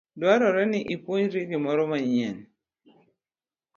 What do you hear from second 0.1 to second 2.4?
Dwarore ni ipuonjri gimoro manyien.